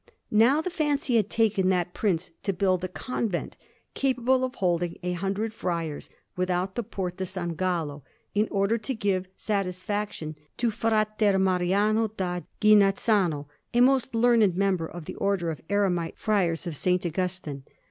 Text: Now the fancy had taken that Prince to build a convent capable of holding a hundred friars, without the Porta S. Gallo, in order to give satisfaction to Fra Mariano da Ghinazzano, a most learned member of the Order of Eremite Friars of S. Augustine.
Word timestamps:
Now 0.31 0.61
the 0.61 0.71
fancy 0.71 1.17
had 1.17 1.29
taken 1.29 1.69
that 1.69 1.93
Prince 1.93 2.31
to 2.41 2.53
build 2.53 2.83
a 2.83 2.87
convent 2.87 3.55
capable 3.93 4.43
of 4.43 4.55
holding 4.55 4.97
a 5.03 5.11
hundred 5.13 5.53
friars, 5.53 6.09
without 6.35 6.73
the 6.73 6.81
Porta 6.81 7.21
S. 7.21 7.37
Gallo, 7.55 8.03
in 8.33 8.47
order 8.49 8.79
to 8.79 8.95
give 8.95 9.27
satisfaction 9.37 10.35
to 10.57 10.71
Fra 10.71 11.05
Mariano 11.37 12.07
da 12.07 12.39
Ghinazzano, 12.59 13.45
a 13.75 13.79
most 13.81 14.15
learned 14.15 14.57
member 14.57 14.87
of 14.87 15.05
the 15.05 15.13
Order 15.17 15.51
of 15.51 15.61
Eremite 15.69 16.17
Friars 16.17 16.65
of 16.65 16.73
S. 16.73 16.87
Augustine. 16.87 17.63